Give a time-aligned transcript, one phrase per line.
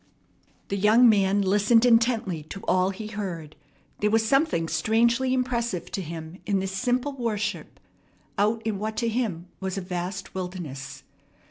[0.69, 3.55] The young man listened intently to all he heard.
[3.99, 7.79] There was something strangely impressive to him in this simple worship
[8.35, 11.03] out in what to him was a vast wilderness.